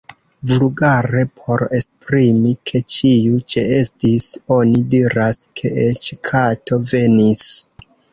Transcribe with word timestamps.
Vulgare, 0.51 1.19
por 1.41 1.63
esprimi, 1.79 2.53
ke 2.69 2.81
ĉiu 2.93 3.35
ĉeestis, 3.55 4.25
oni 4.55 4.81
diras, 4.95 5.39
ke 5.61 5.73
eĉ 5.85 6.09
kato 6.31 6.81
venis. 6.95 7.45